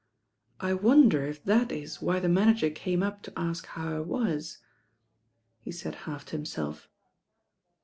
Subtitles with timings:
[0.59, 4.57] I wonder if that it why the manager came up to atk how I wat,"
[5.59, 6.87] he taid half to himtelf.